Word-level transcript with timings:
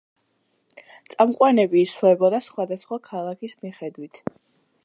წამყვანები 1.13 1.83
იცვლებოდა 1.83 2.41
სხვადასხვა 2.49 3.01
ქალაქის 3.13 3.57
მიხედვით. 3.67 4.25